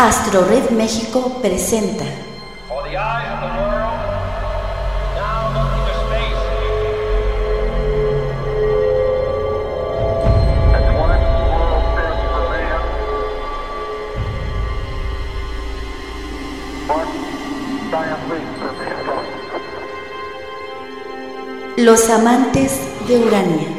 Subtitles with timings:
[0.00, 2.04] AstroRed México presenta.
[21.76, 23.78] Los amantes de Urania.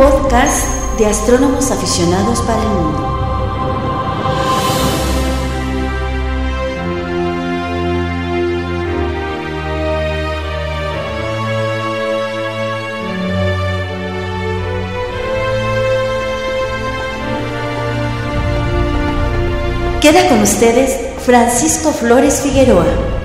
[0.00, 3.06] Podcast de astrónomos aficionados para el mundo.
[20.00, 23.19] Queda con ustedes Francisco Flores Figueroa.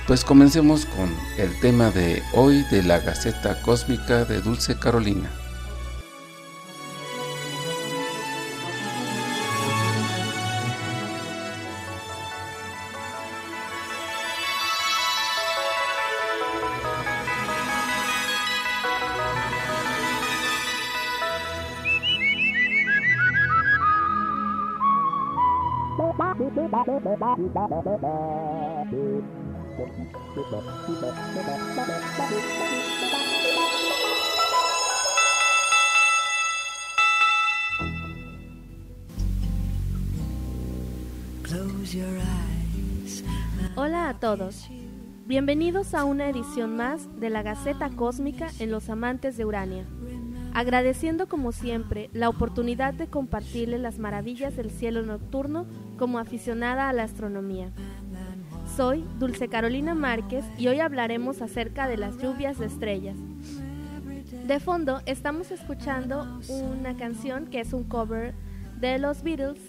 [0.07, 5.31] Pues comencemos con el tema de hoy de la Gaceta Cósmica de Dulce Carolina.
[43.77, 44.69] Hola a todos.
[45.27, 49.85] Bienvenidos a una edición más de la Gaceta Cósmica en los amantes de Urania.
[50.53, 55.67] Agradeciendo como siempre la oportunidad de compartirles las maravillas del cielo nocturno
[56.01, 57.71] como aficionada a la astronomía.
[58.75, 63.19] Soy Dulce Carolina Márquez y hoy hablaremos acerca de las lluvias de estrellas.
[64.47, 68.33] De fondo estamos escuchando una canción que es un cover
[68.81, 69.61] de los Beatles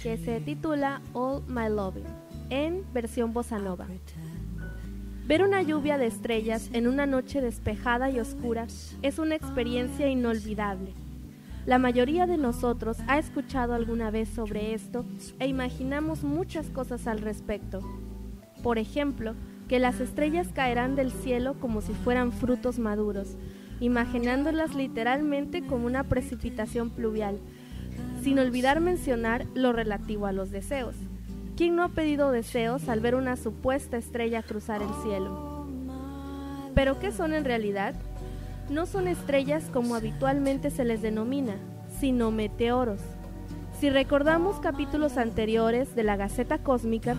[0.00, 2.06] que se titula All My Loving
[2.50, 3.88] en versión bossa nova.
[5.26, 8.68] Ver una lluvia de estrellas en una noche despejada y oscura
[9.02, 10.94] es una experiencia inolvidable.
[11.68, 15.04] La mayoría de nosotros ha escuchado alguna vez sobre esto
[15.38, 17.82] e imaginamos muchas cosas al respecto.
[18.62, 19.34] Por ejemplo,
[19.68, 23.36] que las estrellas caerán del cielo como si fueran frutos maduros,
[23.80, 27.38] imaginándolas literalmente como una precipitación pluvial,
[28.22, 30.96] sin olvidar mencionar lo relativo a los deseos.
[31.54, 35.66] ¿Quién no ha pedido deseos al ver una supuesta estrella cruzar el cielo?
[36.74, 37.94] ¿Pero qué son en realidad?
[38.70, 41.56] No son estrellas como habitualmente se les denomina,
[42.00, 43.00] sino meteoros.
[43.80, 47.16] Si recordamos capítulos anteriores de la Gaceta Cósmica,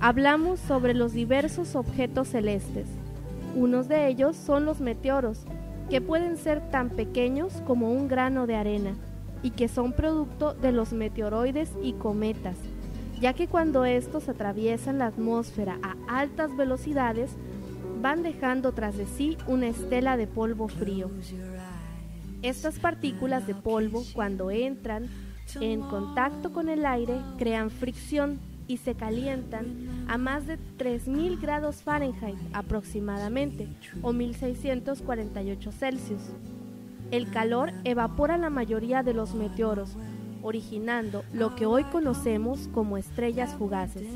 [0.00, 2.86] hablamos sobre los diversos objetos celestes.
[3.54, 5.44] Unos de ellos son los meteoros,
[5.88, 8.94] que pueden ser tan pequeños como un grano de arena
[9.42, 12.56] y que son producto de los meteoroides y cometas,
[13.20, 17.36] ya que cuando estos atraviesan la atmósfera a altas velocidades,
[18.00, 21.10] van dejando tras de sí una estela de polvo frío.
[22.42, 25.08] Estas partículas de polvo, cuando entran,
[25.60, 31.82] En contacto con el aire crean fricción y se calientan a más de 3.000 grados
[31.82, 33.66] Fahrenheit aproximadamente
[34.02, 36.20] o 1.648 Celsius.
[37.10, 39.96] El calor evapora la mayoría de los meteoros,
[40.42, 44.06] originando lo que hoy conocemos como estrellas fugaces,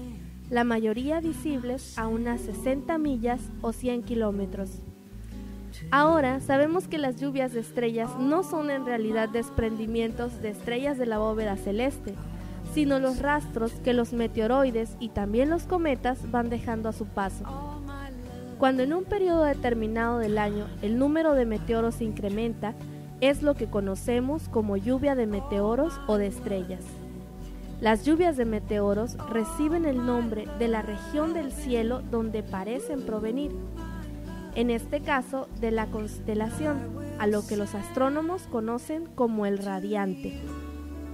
[0.53, 4.83] la mayoría visibles a unas 60 millas o 100 kilómetros.
[5.91, 11.07] Ahora sabemos que las lluvias de estrellas no son en realidad desprendimientos de estrellas de
[11.07, 12.15] la bóveda celeste,
[12.75, 17.45] sino los rastros que los meteoroides y también los cometas van dejando a su paso.
[18.59, 22.75] Cuando en un periodo determinado del año el número de meteoros incrementa,
[23.23, 26.85] es lo que conocemos como lluvia de meteoros o de estrellas.
[27.83, 33.51] Las lluvias de meteoros reciben el nombre de la región del cielo donde parecen provenir,
[34.55, 36.79] en este caso de la constelación,
[37.19, 40.41] a lo que los astrónomos conocen como el radiante.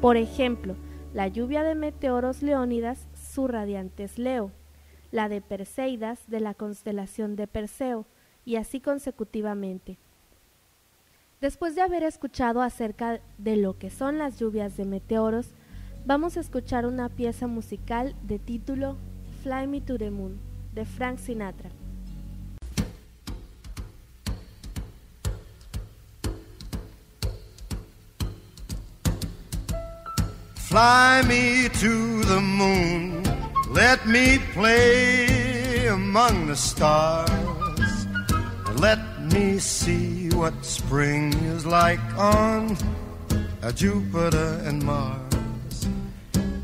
[0.02, 0.76] Por ejemplo,
[1.14, 4.52] la lluvia de meteoros leónidas, su radiante es Leo,
[5.10, 8.04] la de Perseidas de la constelación de Perseo,
[8.44, 9.96] y así consecutivamente.
[11.40, 15.54] Después de haber escuchado acerca de lo que son las lluvias de meteoros,
[16.08, 18.96] vamos a escuchar una pieza musical de título
[19.42, 20.40] Fly Me to the Moon
[20.72, 21.68] de Frank Sinatra.
[30.54, 33.22] Fly me to the moon,
[33.70, 38.06] let me play among the stars,
[38.80, 38.98] let
[39.30, 42.74] me see what spring is like on
[43.74, 45.27] Jupiter and Mars.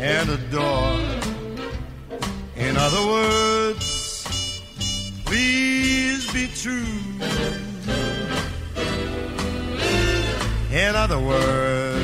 [0.00, 0.98] and adore.
[2.56, 4.24] In other words,
[5.26, 6.86] please be true.
[10.72, 11.99] In other words,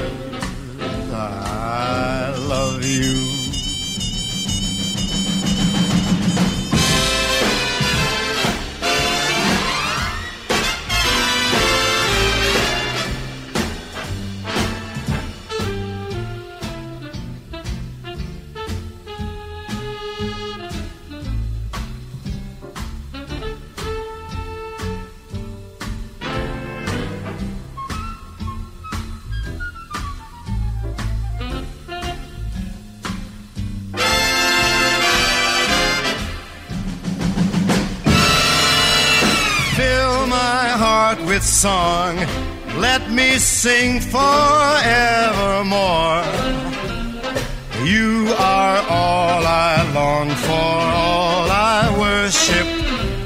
[52.26, 52.66] worship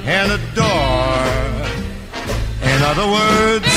[0.04, 1.24] and adore.
[2.70, 3.69] In other words,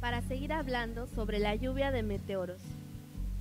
[0.00, 2.60] para seguir hablando sobre la lluvia de meteoros.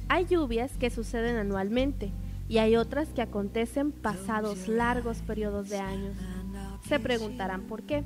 [0.09, 2.11] Hay lluvias que suceden anualmente
[2.47, 6.15] y hay otras que acontecen pasados largos periodos de años.
[6.87, 8.03] Se preguntarán por qué.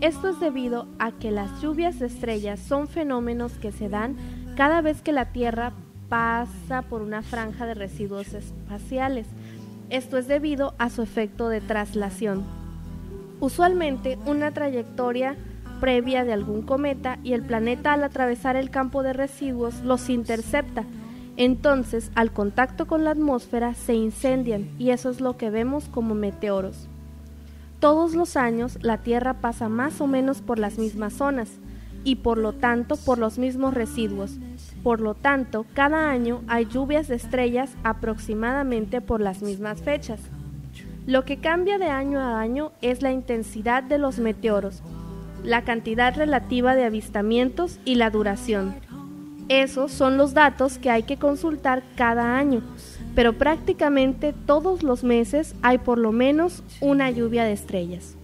[0.00, 4.16] Esto es debido a que las lluvias estrellas son fenómenos que se dan
[4.56, 5.72] cada vez que la Tierra
[6.08, 9.26] pasa por una franja de residuos espaciales.
[9.90, 12.44] Esto es debido a su efecto de traslación.
[13.40, 15.36] Usualmente una trayectoria
[15.80, 20.84] previa de algún cometa y el planeta al atravesar el campo de residuos los intercepta.
[21.36, 26.14] Entonces, al contacto con la atmósfera se incendian y eso es lo que vemos como
[26.14, 26.86] meteoros.
[27.80, 31.50] Todos los años la Tierra pasa más o menos por las mismas zonas
[32.04, 34.38] y por lo tanto por los mismos residuos.
[34.82, 40.20] Por lo tanto, cada año hay lluvias de estrellas aproximadamente por las mismas fechas.
[41.06, 44.82] Lo que cambia de año a año es la intensidad de los meteoros,
[45.44, 48.74] la cantidad relativa de avistamientos y la duración.
[49.48, 52.62] Esos son los datos que hay que consultar cada año
[53.14, 58.14] pero prácticamente todos los meses hay por lo menos una lluvia de estrellas.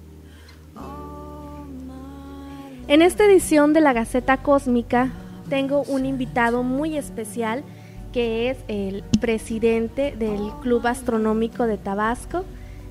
[2.89, 5.11] En esta edición de la Gaceta Cósmica
[5.49, 7.65] tengo un invitado muy especial
[8.13, 12.45] que es el presidente del Club Astronómico de Tabasco,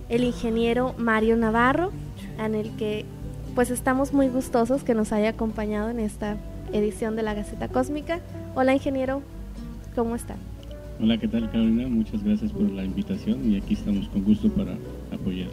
[0.09, 1.91] el ingeniero Mario Navarro,
[2.37, 3.05] en el que
[3.55, 6.35] pues estamos muy gustosos que nos haya acompañado en esta
[6.73, 8.19] edición de la Gaceta Cósmica.
[8.53, 9.21] Hola ingeniero,
[9.95, 10.35] ¿cómo está?
[11.01, 11.87] Hola, ¿qué tal Carolina?
[11.87, 14.73] Muchas gracias por la invitación y aquí estamos con gusto para
[15.11, 15.47] apoyar.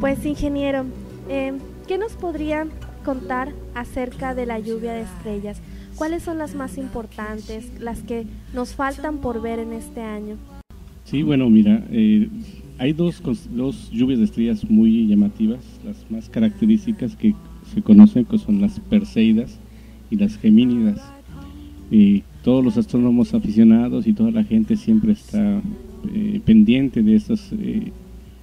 [0.00, 0.86] Pues ingeniero,
[1.28, 1.52] eh,
[1.86, 2.66] ¿qué nos podría
[3.04, 5.60] contar acerca de la lluvia de estrellas?
[5.94, 10.36] ¿Cuáles son las más importantes, las que nos faltan por ver en este año?
[11.04, 12.28] Sí, bueno, mira, eh,
[12.78, 17.34] hay dos, dos lluvias de estrellas muy llamativas, las más características que
[17.74, 19.58] se conocen que son las Perseidas
[20.10, 21.00] y las Gemínidas.
[22.48, 25.60] Todos los astrónomos aficionados y toda la gente siempre está
[26.14, 27.92] eh, pendiente de estas eh,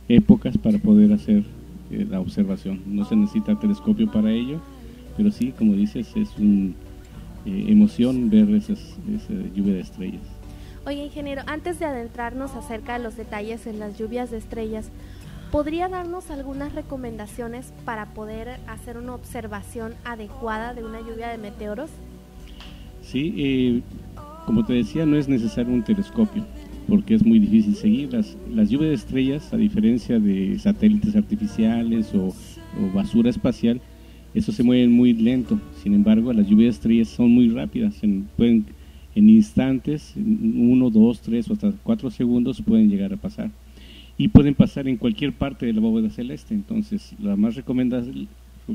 [0.09, 1.43] épocas para poder hacer
[1.89, 2.81] eh, la observación.
[2.85, 4.61] No se necesita telescopio para ello,
[5.15, 6.73] pero sí, como dices, es una
[7.45, 10.34] emoción ver esas, esa lluvia de estrellas.
[10.85, 14.91] Oye, ingeniero, antes de adentrarnos acerca de los detalles en las lluvias de estrellas,
[15.51, 21.89] ¿podría darnos algunas recomendaciones para poder hacer una observación adecuada de una lluvia de meteoros?
[23.01, 23.81] Sí, eh,
[24.45, 26.45] como te decía, no es necesario un telescopio
[26.87, 28.13] porque es muy difícil seguir.
[28.13, 32.31] Las, lluvias de estrellas, a diferencia de satélites artificiales o,
[32.93, 33.81] basura espacial,
[34.35, 35.59] eso se mueven muy lento.
[35.81, 38.65] Sin embargo, las lluvias de estrellas son muy rápidas, en, pueden
[39.15, 43.51] en instantes, uno, dos, tres o hasta cuatro segundos pueden llegar a pasar.
[44.17, 46.53] Y pueden pasar en cualquier parte de la bóveda celeste.
[46.53, 47.55] Entonces, la más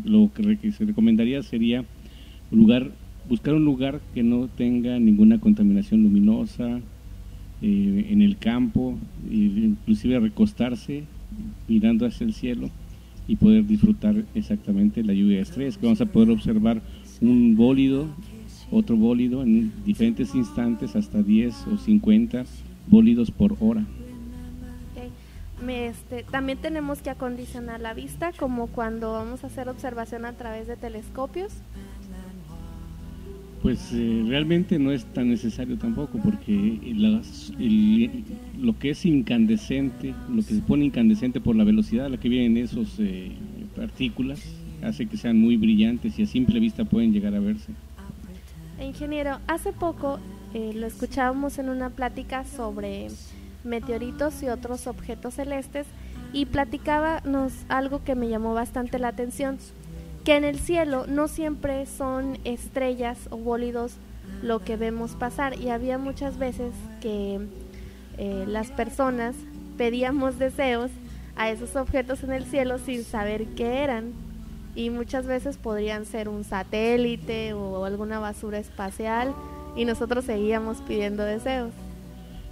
[0.04, 1.84] lo que se recomendaría sería
[2.50, 2.90] lugar
[3.28, 6.80] buscar un lugar que no tenga ninguna contaminación luminosa
[7.62, 8.98] eh, en el campo,
[9.30, 11.04] inclusive recostarse
[11.68, 12.70] mirando hacia el cielo
[13.28, 16.82] y poder disfrutar exactamente la lluvia de estrellas, que vamos a poder observar
[17.20, 18.08] un bólido,
[18.70, 22.44] otro bólido en diferentes instantes, hasta 10 o 50
[22.88, 23.84] bólidos por hora.
[25.68, 30.66] Este, también tenemos que acondicionar la vista, como cuando vamos a hacer observación a través
[30.66, 31.52] de telescopios.
[33.62, 36.78] Pues eh, realmente no es tan necesario tampoco, porque
[38.58, 42.30] lo que es incandescente, lo que se pone incandescente por la velocidad a la que
[42.30, 43.32] vienen esos eh,
[43.76, 44.40] partículas,
[44.82, 47.72] hace que sean muy brillantes y a simple vista pueden llegar a verse.
[48.80, 50.18] Ingeniero, hace poco
[50.54, 53.08] eh, lo escuchábamos en una plática sobre
[53.62, 55.86] meteoritos y otros objetos celestes
[56.32, 59.58] y platicábamos algo que me llamó bastante la atención
[60.24, 63.96] que en el cielo no siempre son estrellas o bólidos
[64.42, 67.40] lo que vemos pasar y había muchas veces que
[68.18, 69.34] eh, las personas
[69.76, 70.90] pedíamos deseos
[71.36, 74.12] a esos objetos en el cielo sin saber qué eran
[74.74, 79.34] y muchas veces podrían ser un satélite o alguna basura espacial
[79.76, 81.72] y nosotros seguíamos pidiendo deseos.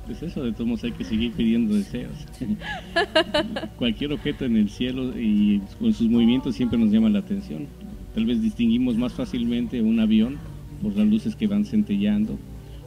[0.06, 2.14] Pues eso, de todos modos hay que seguir pidiendo deseos.
[3.78, 7.66] Cualquier objeto en el cielo y con sus movimientos siempre nos llama la atención.
[8.14, 10.38] Tal vez distinguimos más fácilmente un avión
[10.82, 12.38] por las luces que van centellando,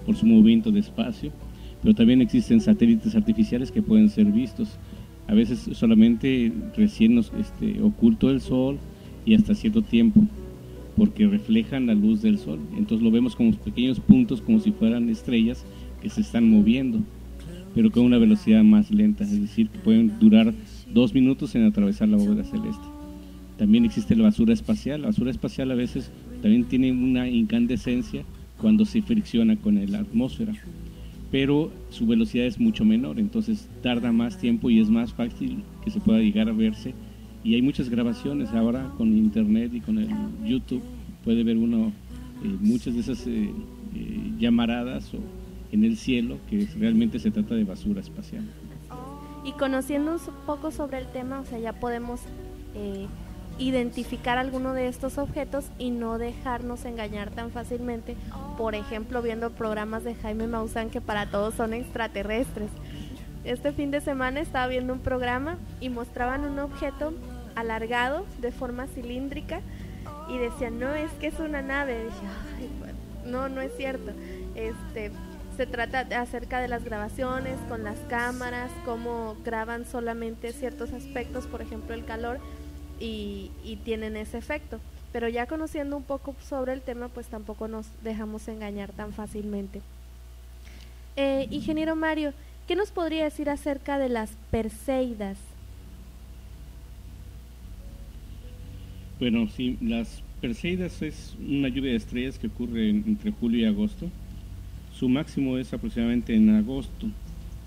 [0.06, 1.32] por su movimiento de espacio,
[1.84, 4.80] pero también existen satélites artificiales que pueden ser vistos.
[5.28, 8.80] A veces solamente recién nos, este, oculto el sol
[9.26, 10.24] y hasta cierto tiempo,
[10.98, 12.60] porque reflejan la luz del sol.
[12.78, 15.66] Entonces lo vemos como pequeños puntos, como si fueran estrellas,
[16.02, 17.00] que se están moviendo,
[17.74, 20.54] pero con una velocidad más lenta, es decir, que pueden durar
[20.94, 22.86] dos minutos en atravesar la bóveda celeste.
[23.58, 25.02] También existe la basura espacial.
[25.02, 26.10] La basura espacial a veces
[26.42, 28.24] también tiene una incandescencia
[28.58, 30.54] cuando se fricciona con la atmósfera,
[31.32, 35.92] pero su velocidad es mucho menor, entonces tarda más tiempo y es más fácil que
[35.92, 36.94] se pueda llegar a verse.
[37.44, 40.10] Y hay muchas grabaciones ahora con internet y con el
[40.44, 40.84] YouTube,
[41.24, 41.92] puede ver uno
[42.44, 43.52] eh, muchas de esas eh,
[43.96, 45.20] eh, llamaradas o
[45.72, 48.44] en el cielo, que realmente se trata de basura espacial.
[49.44, 52.22] Y conociendo un poco sobre el tema, o sea, ya podemos
[52.76, 53.08] eh,
[53.58, 58.16] identificar alguno de estos objetos y no dejarnos engañar tan fácilmente,
[58.58, 62.70] por ejemplo, viendo programas de Jaime Maussan que para todos son extraterrestres.
[63.44, 67.14] Este fin de semana estaba viendo un programa y mostraban un objeto
[67.62, 69.62] alargado de forma cilíndrica
[70.30, 72.06] y decían, no, es que es una nave.
[72.06, 72.94] dije,
[73.26, 74.12] no, no es cierto.
[74.56, 75.12] Este,
[75.58, 81.62] se trata acerca de las grabaciones con las cámaras, cómo graban solamente ciertos aspectos, por
[81.62, 82.40] ejemplo el calor,
[83.00, 83.52] y,
[83.84, 84.80] tienen ese efecto.
[85.12, 89.82] Pero ya conociendo un poco sobre el tema, pues tampoco nos dejamos engañar tan fácilmente.
[91.18, 92.34] Eh, ingeniero Mario,
[92.68, 95.38] ¿qué nos podría decir acerca de las Perseidas?
[99.22, 104.10] Bueno, sí, las Perseidas es una lluvia de estrellas que ocurre entre julio y agosto.
[104.98, 107.06] Su máximo es aproximadamente en agosto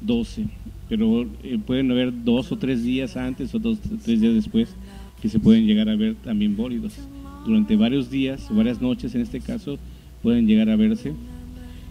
[0.00, 0.46] 12,
[0.88, 4.74] pero eh, pueden haber dos o tres días antes o dos o tres días después
[5.22, 6.98] que se pueden llegar a ver también bólidos.
[7.46, 9.78] Durante varios días, varias noches en este caso,
[10.24, 11.12] pueden llegar a verse.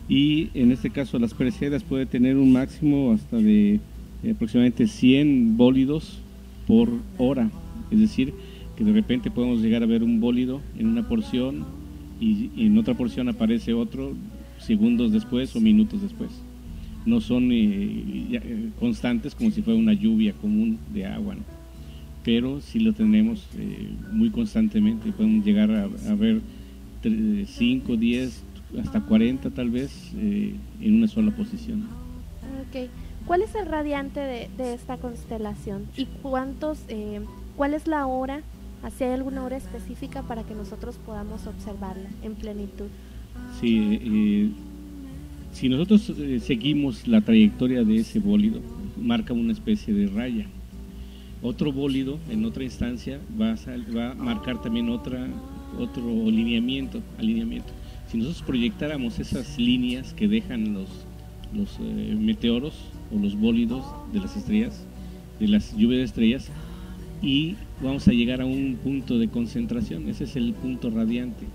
[0.10, 3.80] Y en este caso las Perseidas puede tener un máximo hasta de
[4.26, 6.20] eh, aproximadamente 100 bólidos
[6.68, 7.50] por hora.
[7.92, 8.34] Es decir,
[8.76, 11.66] que de repente podemos llegar a ver un bólido en una porción
[12.20, 14.14] y, en otra porción aparece otro
[14.60, 16.32] segundos después o minutos después.
[17.06, 21.36] No son eh, eh, constantes como si fuera una lluvia común de agua,
[22.24, 25.12] pero sí lo tenemos eh, muy constantemente.
[25.12, 26.42] Podemos llegar a, ver
[27.04, 28.44] 5, 10,
[28.82, 31.84] hasta 40 tal vez en una sola posición.
[32.70, 32.90] Okay.
[33.28, 36.80] ¿Cuál es el radiante de, de esta constelación y cuántos,
[37.58, 38.42] cuál es la hora
[38.84, 42.88] ¿Hay alguna hora específica para que nosotros podamos observarla en plenitud?
[43.60, 44.52] Sí,
[45.54, 48.60] si nosotros eh, seguimos la trayectoria de ese bólido,
[48.98, 50.48] marca una especie de raya.
[51.42, 55.28] Otro bólido, en otra instancia, va a, marcar también otra,
[55.80, 57.72] otro alineamiento, alineamiento.
[58.10, 60.90] Si nosotros proyectáramos esas líneas que dejan los,
[61.54, 62.74] los eh, meteoros
[63.14, 64.86] o los bólidos de las estrellas,
[65.40, 66.52] de las lluvias de estrellas,
[67.24, 71.46] y vamos a llegar a un punto de concentración, ese es el punto radiante.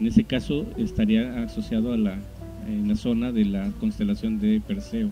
[0.00, 2.18] En ese caso estaría asociado a la,
[2.66, 5.10] en la zona de la constelación de Perseo.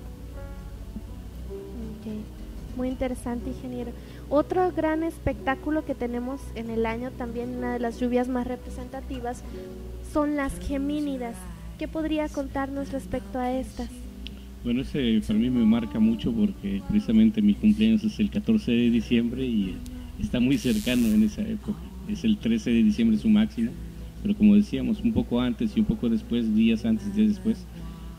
[2.77, 3.93] Muy interesante, ingeniero.
[4.29, 9.45] Otro gran espectáculo que tenemos en el año, también una de las lluvias más representativas,
[10.13, 11.37] son las Gemínidas.
[11.79, 13.91] ¿Qué podría contarnos respecto a estas?
[14.65, 18.91] Bueno, ese para mí me marca mucho porque precisamente mi cumpleaños es el 14 de
[18.91, 19.77] diciembre y
[20.19, 21.79] está muy cercano en esa época.
[22.09, 23.73] Es el 13 de diciembre su máximo,
[24.23, 27.67] pero como decíamos, un poco antes y un poco después, días antes, días después,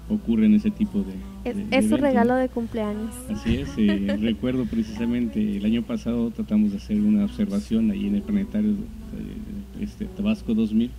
[0.07, 1.49] ocurren ese tipo de...
[1.49, 3.15] Es, es su regalo de cumpleaños.
[3.27, 8.15] Así es, eh, recuerdo precisamente, el año pasado tratamos de hacer una observación ahí en
[8.15, 10.91] el planetario de, este, Tabasco 2000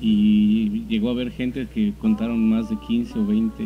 [0.00, 3.64] y llegó a haber gente que contaron más de 15 o 20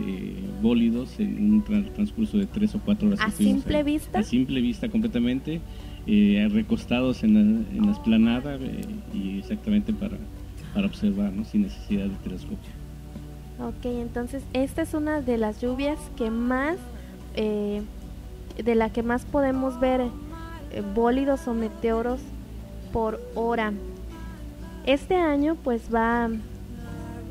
[0.63, 3.21] bólidos en un transcurso de 3 o 4 horas.
[3.21, 4.19] ¿A simple vista?
[4.21, 5.61] A simple vista completamente,
[6.07, 8.83] eh, recostados en la, en esplanada eh,
[9.15, 10.17] y exactamente para,
[10.75, 11.45] para observar, ¿no?
[11.45, 12.71] sin necesidad de telescopio.
[13.61, 16.77] Ok, entonces esta es una de las lluvias que más,
[17.35, 17.83] eh,
[18.63, 20.03] de la que más podemos ver
[20.95, 22.21] bólidos o meteoros
[22.93, 23.73] por hora.
[24.87, 26.31] Este año pues va,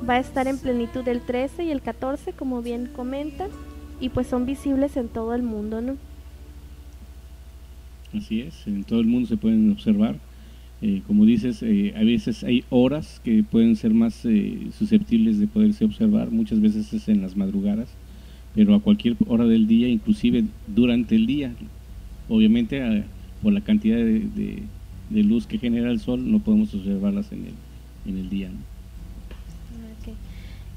[0.07, 3.49] va a estar en plenitud el 13 y el 14, como bien comentan,
[3.99, 5.97] y pues son visibles en todo el mundo, ¿no?
[8.15, 10.17] Así es, en todo el mundo se pueden observar.
[10.81, 15.47] Eh, como dices, eh, a veces hay horas que pueden ser más eh, susceptibles de
[15.47, 17.89] poderse observar, muchas veces es en las madrugadas,
[18.53, 21.53] pero a cualquier hora del día, inclusive durante el día.
[22.29, 23.03] Obviamente
[23.41, 24.63] por la cantidad de, de
[25.09, 27.53] luz que genera el sol no podemos observarlas en el,
[28.05, 28.49] en el día.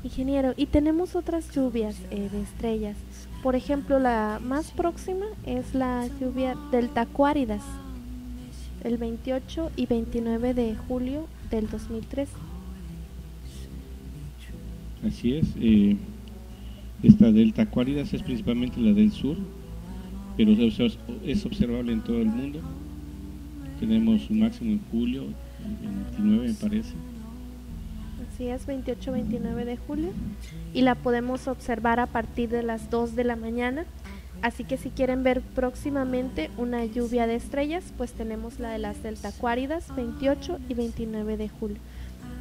[0.03, 2.97] Ingeniero, y tenemos otras lluvias eh, de estrellas.
[3.43, 7.63] Por ejemplo, la más próxima es la lluvia del Tacuáridas,
[8.83, 12.31] el 28 y 29 de julio del 2003.
[15.07, 15.49] Así es.
[15.61, 15.97] Eh,
[17.03, 19.37] esta del Tacuáridas es principalmente la del sur,
[20.37, 22.61] pero es observable en todo el mundo.
[23.81, 25.89] Tenemos un máximo en julio, el
[26.19, 26.93] 29 me parece.
[28.31, 30.11] Así es, 28-29 de julio.
[30.75, 33.87] Y la podemos observar a partir de las 2 de la mañana.
[34.43, 39.03] Así que si quieren ver próximamente una lluvia de estrellas, pues tenemos la de las
[39.03, 41.79] deltacuáridas 28 y 29 de julio.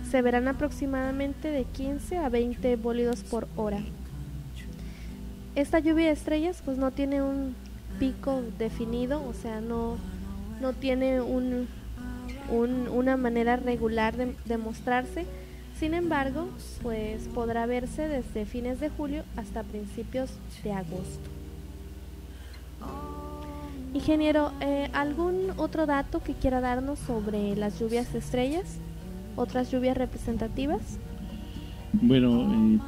[0.10, 3.80] Se verán aproximadamente de 15 a 20 bólidos por hora.
[5.56, 7.56] Esta lluvia de estrellas pues no tiene un
[7.99, 9.97] pico definido, o sea, no,
[10.61, 11.67] no tiene un,
[12.49, 15.25] una manera regular de, mostrarse.
[15.77, 16.49] Sin embargo,
[16.81, 20.29] pues podrá verse desde fines de julio hasta principios
[20.63, 21.29] de agosto.
[23.93, 28.77] Ingeniero, eh, ¿algún otro dato que quiera darnos sobre las lluvias de estrellas?
[29.35, 30.81] ¿Otras lluvias representativas?
[31.93, 32.79] Bueno, eh,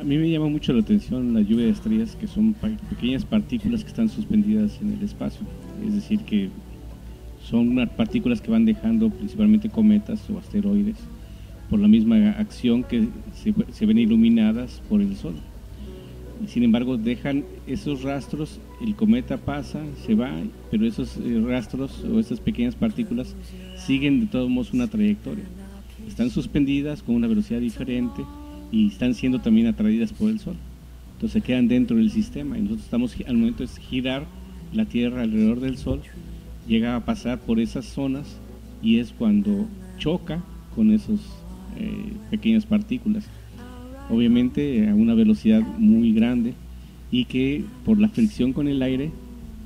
[0.00, 3.84] a mí me llama mucho la atención la lluvia de estrellas, que son pequeñas partículas
[3.84, 5.46] que están suspendidas en el espacio.
[5.86, 6.50] Es decir, que
[7.48, 10.96] son partículas que van dejando principalmente cometas o asteroides
[11.68, 13.08] por la misma acción que
[13.72, 15.34] se, ven iluminadas por el Sol.
[16.46, 20.30] sin embargo dejan esos rastros, el cometa pasa, se va,
[20.70, 23.34] pero esos eh, rastros o esas pequeñas partículas
[23.76, 25.44] siguen de todos modos una trayectoria.
[26.08, 28.24] Están suspendidas con una velocidad diferente
[28.70, 30.56] y están siendo también atraídas por el Sol.
[31.14, 34.26] Entonces quedan dentro del sistema y nosotros estamos al momento de girar
[34.72, 36.02] la Tierra alrededor del Sol,
[36.66, 38.38] llega a pasar por esas zonas
[38.82, 39.66] y es cuando
[39.98, 40.42] choca
[40.74, 41.20] con esas
[41.76, 43.28] eh, pequeñas partículas
[44.10, 46.54] obviamente a una velocidad muy grande
[47.10, 49.10] y que por la fricción con el aire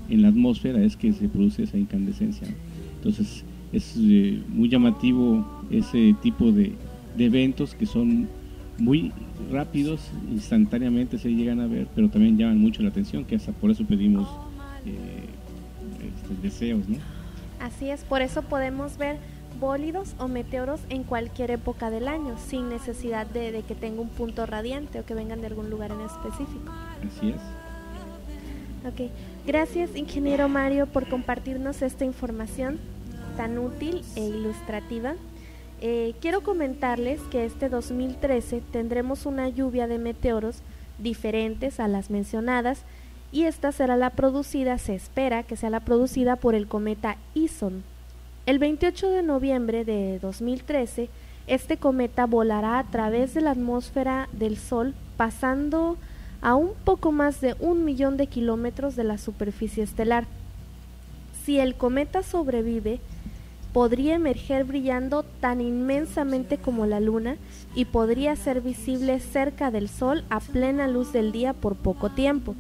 [0.09, 2.49] en la atmósfera es que se produce esa incandescencia.
[2.97, 6.73] Entonces es eh, muy llamativo ese tipo de,
[7.19, 8.29] eventos que son
[8.79, 9.11] muy
[9.51, 13.73] rápidos, instantáneamente se llegan a ver, pero también llaman mucho la atención, que hasta por
[13.73, 14.29] eso pedimos
[14.87, 14.93] eh,
[16.23, 16.89] este, deseos.
[16.89, 16.99] ¿no?
[17.61, 19.19] Así es, por eso podemos ver
[19.59, 24.47] bólidos o meteoros en cualquier época del año, sin necesidad de, que tenga un punto
[24.47, 26.73] radiante o que vengan de algún lugar en específico.
[27.07, 27.41] Así es.
[28.87, 29.11] Ok,
[29.45, 32.79] gracias ingeniero Mario por compartirnos esta información
[33.37, 35.15] tan útil e ilustrativa.
[35.81, 40.63] Eh, quiero comentarles que este 2013 tendremos una lluvia de meteoros
[40.99, 42.85] diferentes a las mencionadas
[43.33, 47.83] y esta será la producida, se espera que sea la producida por el cometa Ison
[48.49, 51.11] el 28 de noviembre de 2013,
[51.47, 55.99] este cometa volará a través de la atmósfera del Sol, pasando
[56.41, 60.25] a un poco más de un millón de kilómetros de la superficie estelar.
[61.45, 63.01] Si el cometa sobrevive,
[63.75, 67.37] podría emerger brillando tan inmensamente como la Luna
[67.75, 72.55] y podría ser visible cerca del Sol a plena luz del día por poco tiempo.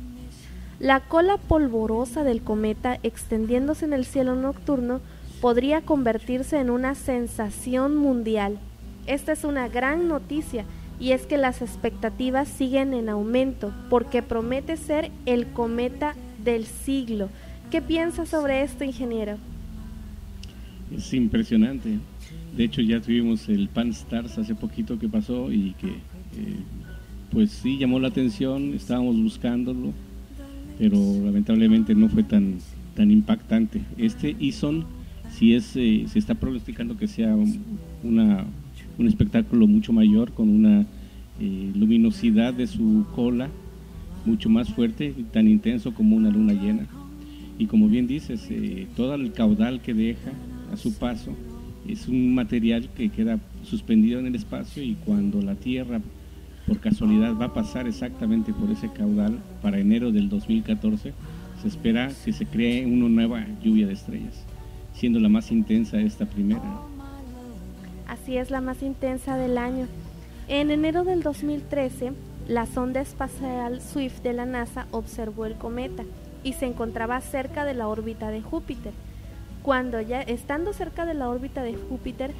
[0.80, 5.00] La cola polvorosa del cometa extendiéndose en el cielo nocturno
[5.40, 8.58] podría convertirse en una sensación mundial.
[9.06, 10.64] Esta es una gran noticia
[11.00, 16.14] y es que las expectativas siguen en aumento porque promete ser el cometa
[16.44, 17.28] del siglo.
[17.72, 19.36] ¿Qué piensa sobre esto, ingeniero?
[20.94, 21.98] Es impresionante.
[22.56, 26.62] De hecho, ya tuvimos el Pan Stars hace poquito que pasó y que, eh,
[27.32, 29.92] pues sí, llamó la atención, estábamos buscándolo,
[30.78, 32.56] pero lamentablemente no fue tan,
[32.94, 33.82] tan impactante.
[33.96, 34.84] Este Ison
[35.30, 37.36] si es, eh, se está pronosticando que sea
[38.02, 38.44] una,
[38.98, 40.86] un espectáculo mucho mayor con una
[41.40, 43.48] eh, luminosidad de su cola
[44.24, 46.86] mucho más fuerte y tan intenso como una luna llena.
[47.58, 50.32] Y como bien dices, eh, todo el caudal que deja
[50.72, 51.34] a su paso
[51.86, 56.00] es un material que queda suspendido en el espacio y cuando la Tierra
[56.68, 61.14] por casualidad va a pasar exactamente por ese caudal para enero del 2014,
[61.62, 64.44] se espera que se cree una nueva lluvia de estrellas
[64.98, 66.62] siendo la más intensa esta primera.
[68.08, 69.86] Así es, la más intensa del año.
[70.48, 72.12] En enero del 2013,
[72.48, 76.02] la sonda espacial Swift de la NASA observó el cometa
[76.42, 78.92] y se encontraba cerca de la órbita de Júpiter.
[79.62, 82.32] Cuando ya estando cerca de la órbita de Júpiter,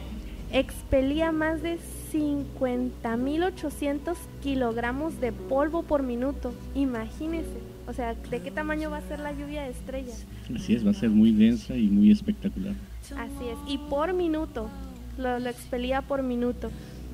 [0.52, 1.78] expelía más de
[2.12, 6.52] 50.800 kilogramos de polvo por minuto.
[6.74, 10.26] Imagínense, o sea, ¿de qué tamaño va a ser la lluvia de estrellas?
[10.54, 12.74] Así es, va a ser muy densa y muy espectacular.
[13.16, 14.68] Así es, y por minuto,
[15.16, 16.70] lo, expelía por minuto.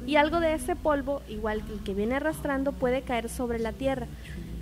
[0.06, 3.72] Y algo de ese polvo, igual que el que viene arrastrando, puede caer sobre la
[3.72, 4.06] Tierra.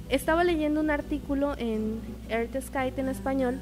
[0.09, 3.59] Estaba leyendo un artículo en Earth Sky en español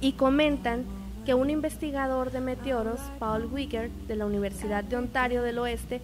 [0.00, 0.84] y comentan
[1.24, 6.00] que un investigador de meteoros, Paul Wigger, de la Universidad de Ontario del Oeste,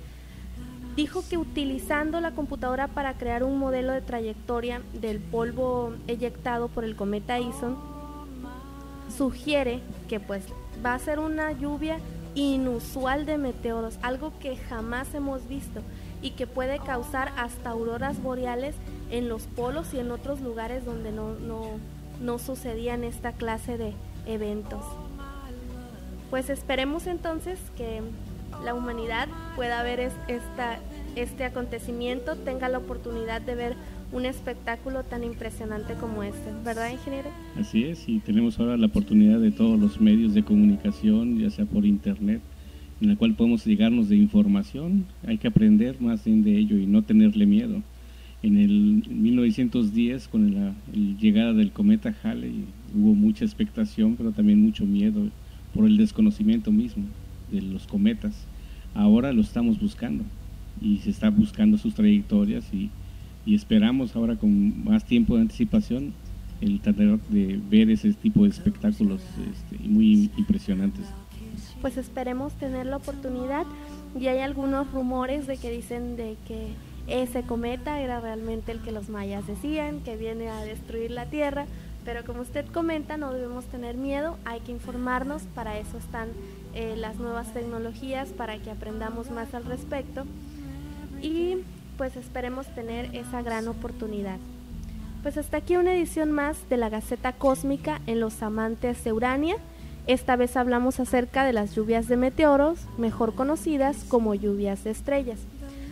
[0.96, 6.84] dijo que utilizando la computadora para crear un modelo de trayectoria del polvo eyectado por
[6.84, 7.76] el cometa Ison,
[9.16, 10.44] sugiere que pues
[10.84, 11.98] va a ser una lluvia
[12.34, 15.80] inusual de meteoros, algo que jamás hemos visto
[16.22, 18.74] y que puede causar hasta auroras boreales
[19.10, 21.62] en los polos y en otros lugares donde no, no,
[22.20, 23.94] no sucedían esta clase de
[24.26, 24.84] eventos.
[26.30, 28.00] Pues esperemos entonces que
[28.64, 30.78] la humanidad pueda ver esta,
[31.16, 33.74] este acontecimiento, tenga la oportunidad de ver
[34.12, 37.30] un espectáculo tan impresionante como este, ¿verdad, ingeniero?
[37.58, 41.64] Así es, y tenemos ahora la oportunidad de todos los medios de comunicación, ya sea
[41.64, 42.40] por internet,
[43.00, 46.86] en la cual podemos llegarnos de información, hay que aprender más bien de ello y
[46.86, 47.82] no tenerle miedo.
[48.42, 50.74] En el 1910, con la
[51.18, 52.64] llegada del cometa Halley,
[52.94, 55.28] hubo mucha expectación, pero también mucho miedo
[55.74, 57.04] por el desconocimiento mismo
[57.50, 58.34] de los cometas.
[58.94, 60.24] Ahora lo estamos buscando
[60.80, 62.90] y se está buscando sus trayectorias y,
[63.46, 66.12] esperamos ahora con más tiempo de anticipación
[66.60, 71.06] el tratar de ver ese tipo de espectáculos este, muy impresionantes.
[71.80, 73.66] Pues esperemos tener la oportunidad
[74.18, 76.68] y hay algunos rumores de que dicen de que
[77.08, 81.66] ese cometa era realmente el que los mayas decían, que viene a destruir la Tierra,
[82.04, 86.28] pero como usted comenta, no debemos tener miedo, hay que informarnos, para eso están
[86.74, 90.24] eh, las nuevas tecnologías, para que aprendamos más al respecto
[91.22, 91.58] y
[91.96, 94.38] pues esperemos tener esa gran oportunidad.
[95.22, 99.56] Pues hasta aquí una edición más de la Gaceta Cósmica en los amantes de Urania.
[100.06, 105.40] Esta vez hablamos acerca de las lluvias de meteoros, mejor conocidas como lluvias de estrellas.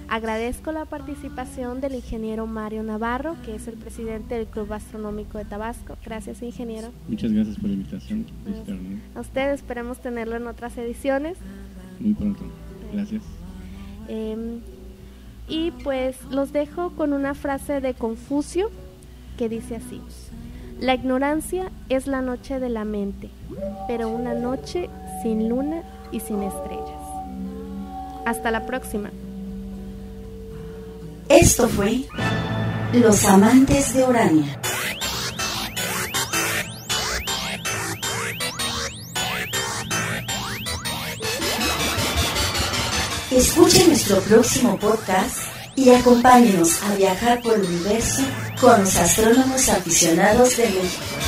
[0.09, 5.45] Agradezco la participación del ingeniero Mario Navarro, que es el presidente del Club Astronómico de
[5.45, 5.99] Tabasco.
[6.03, 6.89] Gracias, ingeniero.
[7.09, 8.25] Muchas gracias por la invitación.
[9.15, 11.37] A usted esperemos tenerlo en otras ediciones.
[12.01, 12.41] Muy pronto.
[12.91, 13.23] Gracias.
[14.09, 14.61] Em,
[15.47, 18.71] y pues los dejo con una frase de Confucio
[19.37, 20.01] que dice así.
[20.81, 23.29] La ignorancia es la noche de la mente,
[23.87, 24.89] pero una noche
[25.23, 27.03] sin luna y sin estrellas.
[28.25, 29.11] Hasta la próxima.
[31.29, 32.05] Esto fue
[32.95, 34.59] Los Amantes de Urania.
[43.31, 45.37] Escuche nuestro próximo podcast
[45.77, 48.23] y acompáñenos a viajar por el universo
[48.59, 51.28] con los astrónomos aficionados de México.